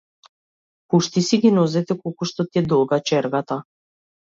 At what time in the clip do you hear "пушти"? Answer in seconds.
0.87-1.23